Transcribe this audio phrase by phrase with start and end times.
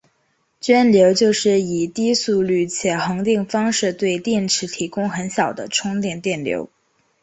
[0.59, 6.71] 涓流就是以低速率且恒定方式对电池提供很小的充电电流。